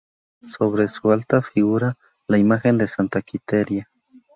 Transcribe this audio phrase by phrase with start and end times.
[0.41, 1.93] Sobre su altar figura
[2.27, 3.87] la imagen de Santa Quiteria.